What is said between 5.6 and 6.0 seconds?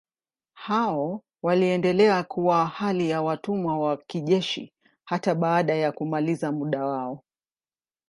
ya